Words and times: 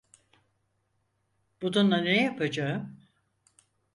Bununla 1.61 1.97
ne 1.97 2.21
yapacağım? 2.23 2.97